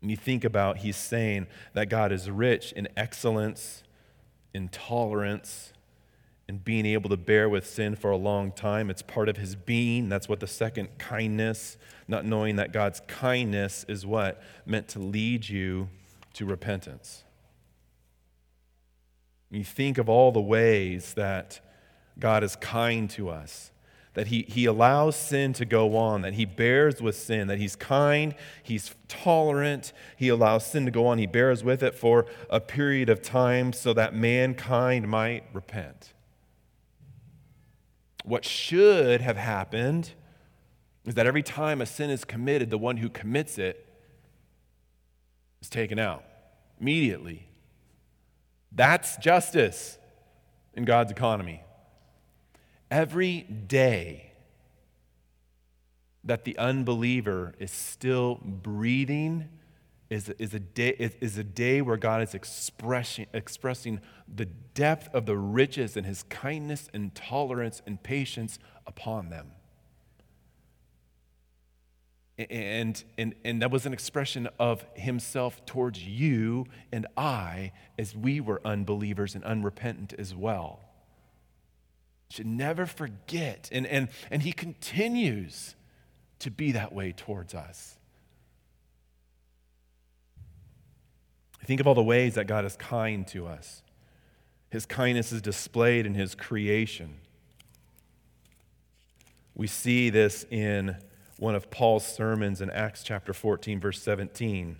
[0.02, 3.84] And you think about, he's saying that God is rich in excellence,
[4.54, 5.74] in tolerance,
[6.48, 8.90] and being able to bear with sin for a long time.
[8.90, 10.08] It's part of his being.
[10.08, 14.42] That's what the second kindness, not knowing that God's kindness is what?
[14.66, 15.90] Meant to lead you
[16.34, 17.24] to repentance.
[19.50, 21.60] You think of all the ways that
[22.20, 23.72] God is kind to us,
[24.14, 27.76] that he, he allows sin to go on, that He bears with sin, that He's
[27.76, 28.34] kind,
[28.64, 33.10] He's tolerant, He allows sin to go on, He bears with it for a period
[33.10, 36.14] of time so that mankind might repent.
[38.26, 40.12] What should have happened
[41.06, 43.88] is that every time a sin is committed, the one who commits it
[45.62, 46.24] is taken out
[46.82, 47.48] immediately.
[48.72, 49.98] That's justice
[50.74, 51.64] in God's economy.
[52.90, 54.32] Every day
[56.24, 59.50] that the unbeliever is still breathing
[60.10, 64.00] is, is, a, day, is a day where God is expressing, expressing
[64.34, 69.52] the depth of the riches and his kindness and tolerance and patience upon them.
[72.38, 78.40] And, and, and that was an expression of himself towards you and I as we
[78.40, 80.80] were unbelievers and unrepentant as well.
[82.30, 83.70] Should never forget.
[83.72, 85.76] And, and, and he continues
[86.40, 87.98] to be that way towards us.
[91.68, 93.82] Think of all the ways that God is kind to us.
[94.70, 97.16] His kindness is displayed in His creation.
[99.54, 100.96] We see this in
[101.38, 104.78] one of Paul's sermons in Acts chapter 14, verse 17.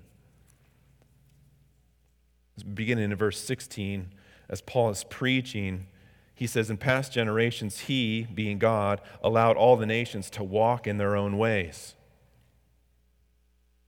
[2.74, 4.14] Beginning in verse 16,
[4.50, 5.88] as Paul is preaching,
[6.34, 10.98] he says, In past generations, he, being God, allowed all the nations to walk in
[10.98, 11.96] their own ways.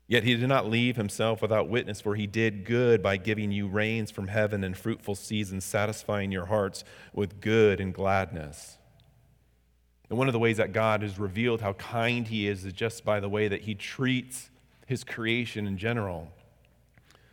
[0.07, 3.67] Yet he did not leave himself without witness, for he did good by giving you
[3.67, 8.78] rains from heaven and fruitful seasons, satisfying your hearts with good and gladness.
[10.09, 13.05] And one of the ways that God has revealed how kind he is is just
[13.05, 14.49] by the way that he treats
[14.87, 16.31] his creation in general.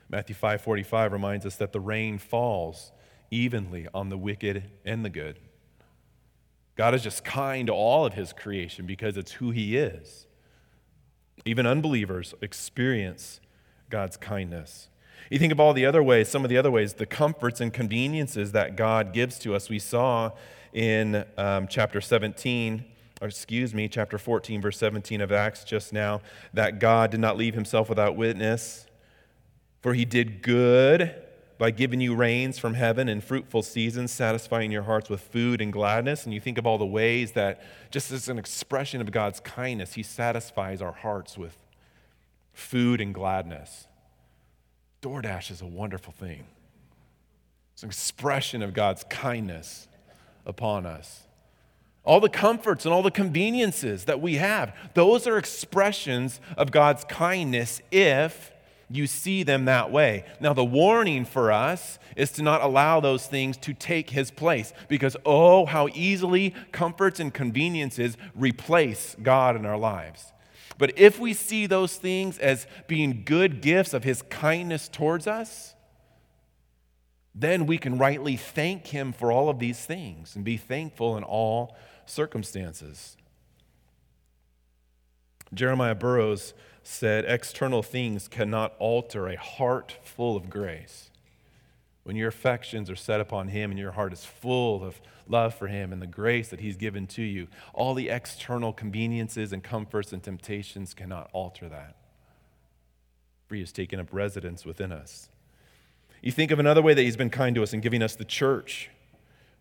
[0.08, 2.92] Matthew 5:45 reminds us that the rain falls
[3.30, 5.40] evenly on the wicked and the good.
[6.76, 10.26] God is just kind to all of his creation because it's who he is.
[11.44, 13.40] Even unbelievers experience
[13.88, 14.88] God's kindness.
[15.30, 17.72] You think of all the other ways, some of the other ways, the comforts and
[17.72, 19.68] conveniences that God gives to us.
[19.68, 20.32] We saw
[20.72, 22.84] in um, chapter 17,
[23.20, 26.20] or excuse me, chapter 14, verse 17 of Acts just now,
[26.52, 28.86] that God did not leave himself without witness,
[29.80, 31.14] for he did good
[31.58, 35.72] by giving you rains from heaven and fruitful seasons, satisfying your hearts with food and
[35.72, 36.24] gladness.
[36.24, 39.94] And you think of all the ways that, just as an expression of God's kindness,
[39.94, 41.56] He satisfies our hearts with
[42.52, 43.86] food and gladness.
[45.02, 46.46] DoorDash is a wonderful thing,
[47.72, 49.88] it's an expression of God's kindness
[50.46, 51.24] upon us.
[52.04, 57.04] All the comforts and all the conveniences that we have, those are expressions of God's
[57.04, 58.52] kindness if
[58.88, 60.24] you see them that way.
[60.40, 64.72] Now, the warning for us is to not allow those things to take his place
[64.88, 70.32] because, oh, how easily comforts and conveniences replace God in our lives.
[70.78, 75.74] But if we see those things as being good gifts of his kindness towards us,
[77.38, 81.22] then we can rightly thank him for all of these things and be thankful in
[81.22, 81.76] all
[82.06, 83.18] circumstances.
[85.52, 91.10] Jeremiah Burroughs said, External things cannot alter a heart full of grace.
[92.04, 95.66] When your affections are set upon Him and your heart is full of love for
[95.66, 100.12] Him and the grace that He's given to you, all the external conveniences and comforts
[100.12, 101.96] and temptations cannot alter that.
[103.46, 105.28] For He has taken up residence within us.
[106.22, 108.24] You think of another way that He's been kind to us in giving us the
[108.24, 108.90] church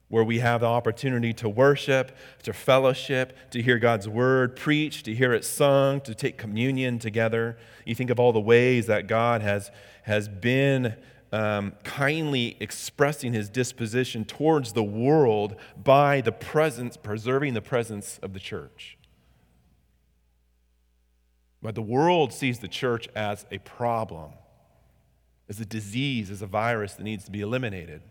[0.07, 5.15] where we have the opportunity to worship, to fellowship, to hear God's word preached, to
[5.15, 7.57] hear it sung, to take communion together.
[7.85, 9.71] You think of all the ways that God has,
[10.03, 10.95] has been
[11.31, 18.33] um, kindly expressing his disposition towards the world by the presence, preserving the presence of
[18.33, 18.97] the church.
[21.61, 24.33] But the world sees the church as a problem,
[25.47, 28.01] as a disease, as a virus that needs to be eliminated.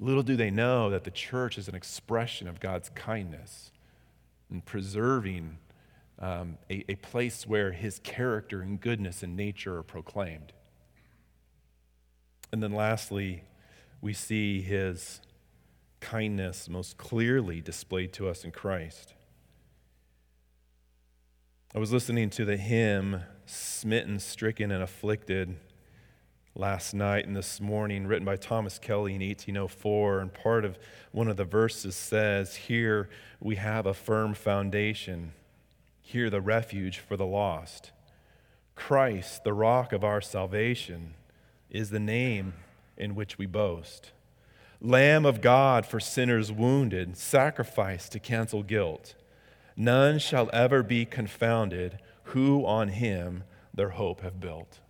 [0.00, 3.72] Little do they know that the church is an expression of God's kindness
[4.50, 5.58] and preserving
[6.18, 10.52] um, a, a place where his character and goodness and nature are proclaimed.
[12.52, 13.44] And then lastly,
[14.00, 15.20] we see his
[16.00, 19.14] kindness most clearly displayed to us in Christ.
[21.74, 25.56] I was listening to the hymn, Smitten, Stricken, and Afflicted
[26.54, 30.20] last night and this morning, written by Thomas Kelly in 1804.
[30.20, 30.78] And part of
[31.12, 33.08] one of the verses says, Here
[33.40, 35.32] we have a firm foundation,
[36.02, 37.92] here the refuge for the lost.
[38.74, 41.14] Christ, the rock of our salvation,
[41.70, 42.52] is the name
[42.98, 44.12] in which we boast.
[44.80, 49.14] Lamb of God for sinners wounded, sacrifice to cancel guilt.
[49.74, 51.98] None shall ever be confounded
[52.28, 54.80] who on him their hope have built.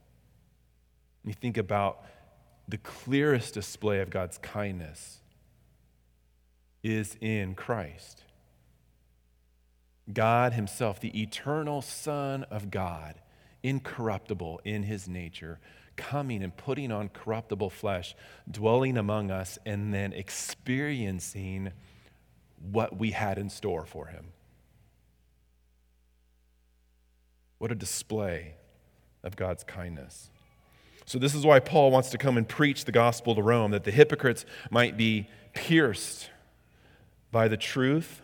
[1.24, 2.04] You think about
[2.66, 5.20] the clearest display of God's kindness
[6.82, 8.24] is in Christ.
[10.12, 13.16] God Himself, the eternal Son of God,
[13.62, 15.60] incorruptible in His nature,
[15.96, 18.16] coming and putting on corruptible flesh,
[18.50, 21.72] dwelling among us, and then experiencing
[22.70, 24.28] what we had in store for Him.
[27.58, 28.54] What a display
[29.22, 30.30] of God's kindness.
[31.04, 33.84] So, this is why Paul wants to come and preach the gospel to Rome, that
[33.84, 36.30] the hypocrites might be pierced
[37.32, 38.20] by the truth,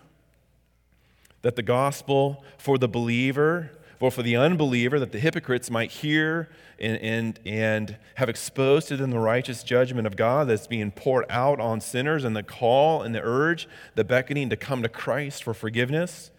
[1.43, 3.70] that the gospel for the believer,
[4.01, 8.99] or for the unbeliever, that the hypocrites might hear and, and, and have exposed to
[8.99, 13.01] them the righteous judgment of God that's being poured out on sinners, and the call
[13.01, 16.30] and the urge, the beckoning to come to Christ for forgiveness.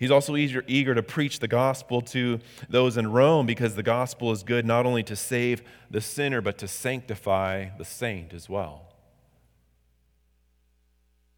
[0.00, 2.40] He's also eager, eager to preach the gospel to
[2.70, 6.56] those in Rome because the gospel is good not only to save the sinner, but
[6.58, 8.94] to sanctify the saint as well.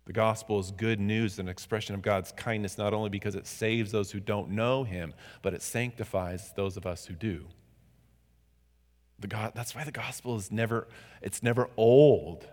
[0.04, 3.90] The gospel is good news, an expression of God's kindness, not only because it saves
[3.90, 7.46] those who don't know Him, but it sanctifies those of us who do.
[9.18, 10.86] The God, that's why the gospel is never,
[11.20, 12.46] it's never old.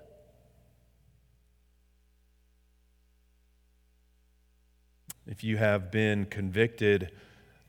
[5.29, 7.11] If you have been convicted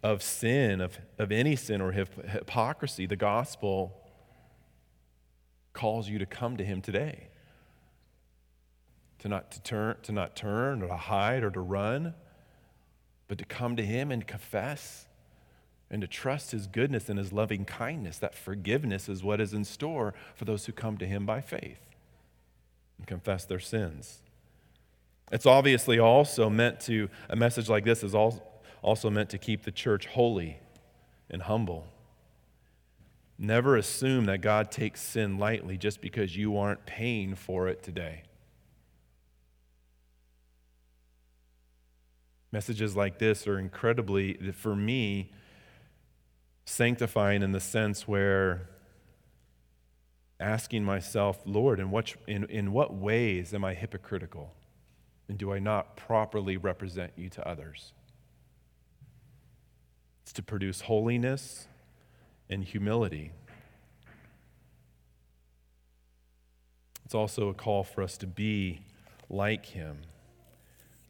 [0.03, 3.93] of sin, of, of any sin or hypocrisy, the gospel
[5.75, 7.29] calls you to come to him today.
[9.19, 12.15] To not to turn, to not turn or to hide or to run,
[13.29, 15.07] but to come to him and confess
[15.91, 18.17] and to trust his goodness and his loving kindness.
[18.17, 21.81] That forgiveness is what is in store for those who come to him by faith
[22.97, 24.23] and confess their sins.
[25.31, 29.71] It's obviously also meant to, a message like this is also meant to keep the
[29.71, 30.59] church holy
[31.31, 31.87] and humble.
[33.39, 38.25] Never assume that God takes sin lightly just because you aren't paying for it today.
[42.53, 45.31] Messages like this are incredibly, for me,
[46.65, 48.69] sanctifying in the sense where
[50.41, 54.53] asking myself, Lord, in what, in, in what ways am I hypocritical?
[55.31, 57.93] And do I not properly represent you to others?
[60.25, 61.69] It's to produce holiness
[62.49, 63.31] and humility.
[67.05, 68.81] It's also a call for us to be
[69.29, 69.99] like him.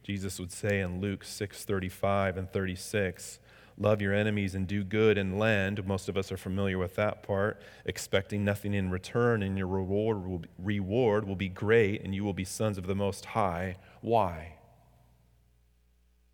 [0.03, 3.39] Jesus would say in Luke 6:35 and 36,
[3.81, 5.85] love your enemies and do good and lend.
[5.85, 10.25] Most of us are familiar with that part, expecting nothing in return, and your reward
[10.25, 13.77] will, be, reward will be great, and you will be sons of the Most High.
[14.01, 14.57] Why?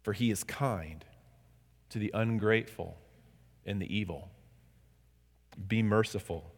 [0.04, 1.06] For he is kind
[1.90, 2.98] to the ungrateful
[3.66, 4.30] and the evil.
[5.68, 6.52] Be merciful,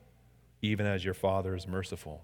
[0.62, 2.22] even as your Father is merciful.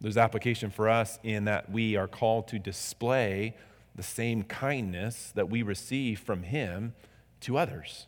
[0.00, 3.54] There's application for us in that we are called to display
[3.94, 6.94] the same kindness that we receive from Him
[7.40, 8.06] to others.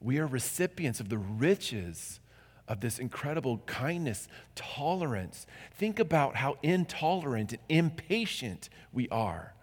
[0.00, 2.20] We are recipients of the riches
[2.68, 5.46] of this incredible kindness, tolerance.
[5.74, 9.54] Think about how intolerant and impatient we are.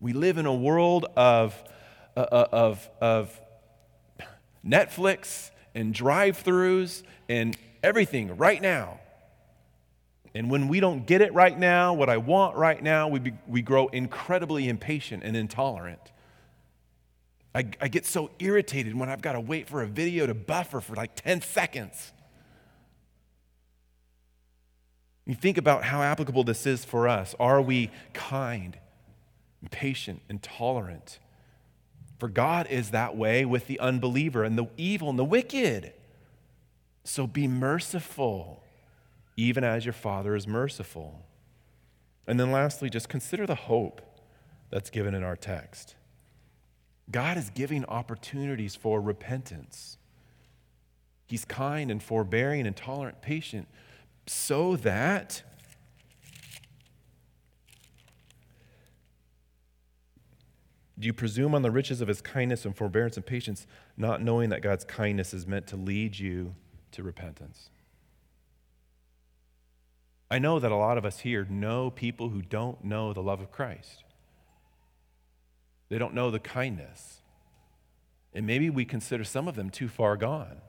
[0.00, 1.62] We live in a world of,
[2.16, 3.40] uh, uh of, of
[4.66, 8.98] Netflix and drive throughs and everything right now.
[10.34, 13.32] And when we don't get it right now, what I want right now, we, be,
[13.46, 16.12] we grow incredibly impatient and intolerant.
[17.54, 20.80] I, I get so irritated when I've got to wait for a video to buffer
[20.80, 22.12] for like 10 seconds.
[25.26, 27.34] You think about how applicable this is for us.
[27.38, 28.78] Are we kind,
[29.70, 31.18] patient, and tolerant?
[32.18, 35.92] For God is that way with the unbeliever and the evil and the wicked.
[37.04, 38.61] So be merciful
[39.36, 41.26] even as your Father is merciful.
[42.26, 44.00] And then lastly, just consider the hope
[44.70, 45.96] that's given in our text.
[47.10, 49.98] God is giving opportunities for repentance.
[51.26, 53.68] He's kind and forbearing and tolerant, patient,
[54.26, 55.42] so that
[61.02, 63.66] Do you presume on the riches of his kindness and forbearance and patience,
[63.96, 66.54] not knowing that God's kindness is meant to lead you
[66.92, 67.70] to repentance?
[70.32, 73.42] I know that a lot of us here know people who don't know the love
[73.42, 74.02] of Christ.
[75.90, 77.20] They don't know the kindness.
[78.32, 80.62] And maybe we consider some of them too far gone.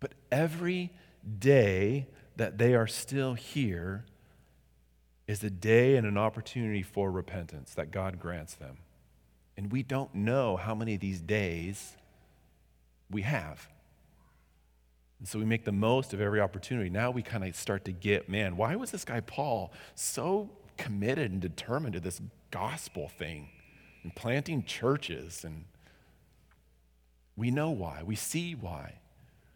[0.00, 0.90] But every
[1.38, 4.04] day that they are still here
[5.28, 8.78] is a day and an opportunity for repentance that God grants them.
[9.56, 11.94] And we don't know how many of these days
[13.08, 13.68] we have.
[15.18, 16.90] And so we make the most of every opportunity.
[16.90, 21.32] Now we kind of start to get, man, why was this guy Paul so committed
[21.32, 23.48] and determined to this gospel thing
[24.04, 25.44] and planting churches?
[25.44, 25.64] And
[27.36, 29.00] we know why, we see why.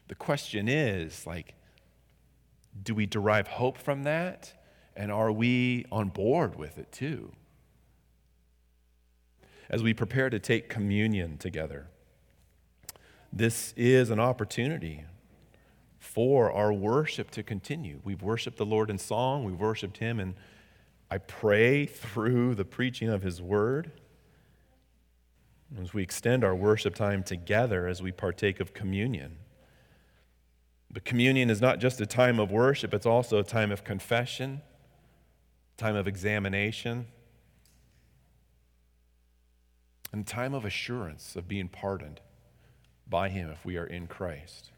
[0.09, 1.55] The question is, like,
[2.83, 4.53] do we derive hope from that?
[4.97, 7.33] And are we on board with it too?
[9.71, 11.87] As we prepare to take communion together,
[13.33, 15.05] this is an opportunity
[16.13, 17.99] for our worship to continue.
[18.05, 20.35] We've worshiped the Lord in song, we've worshiped Him, and
[21.11, 23.93] I pray through the preaching of His word.
[25.81, 29.39] As we extend our worship time together as we partake of communion.
[30.91, 34.61] But communion is not just a time of worship, it's also a time of confession,
[35.79, 37.07] time of examination,
[40.13, 42.21] and time of assurance of being pardoned
[43.09, 44.72] by Him if we are in Christ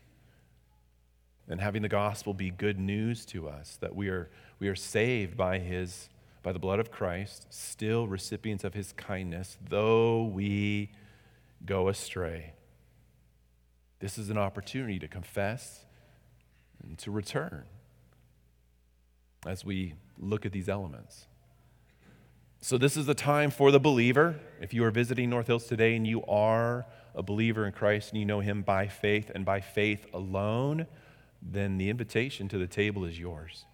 [1.48, 5.36] and having the gospel be good news to us that we are, we are saved
[5.36, 6.08] by his
[6.44, 10.90] by the blood of Christ, still recipients of his kindness, though we
[11.64, 12.52] go astray.
[13.98, 15.86] This is an opportunity to confess
[16.82, 17.64] and to return
[19.46, 21.26] as we look at these elements.
[22.60, 24.38] So, this is the time for the believer.
[24.60, 26.84] If you are visiting North Hills today and you are
[27.14, 30.86] a believer in Christ and you know Him by faith and by faith alone,
[31.44, 33.66] then the invitation to the table is yours.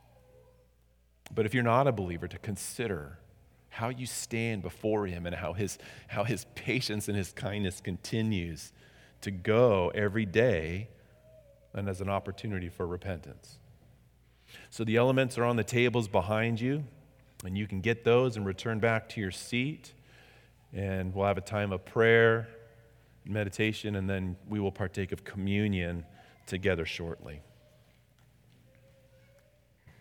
[1.32, 3.18] But if you're not a believer, to consider
[3.68, 8.72] how you stand before Him and how His, how his patience and His kindness continues
[9.20, 10.88] to go every day
[11.72, 13.58] and as an opportunity for repentance.
[14.70, 16.82] So the elements are on the tables behind you,
[17.44, 19.92] and you can get those and return back to your seat.
[20.72, 22.48] And we'll have a time of prayer,
[23.24, 26.04] meditation, and then we will partake of communion
[26.46, 27.40] together shortly.